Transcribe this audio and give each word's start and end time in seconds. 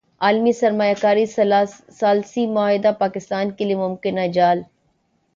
عالمی 0.21 0.51
سرمایہ 0.53 0.93
کاری 1.01 1.25
ثالثی 1.91 2.45
معاہدہ 2.47 2.91
پاکستان 2.99 3.51
کیلئے 3.51 3.75
ممکنہ 3.75 4.27
جال 4.33 4.61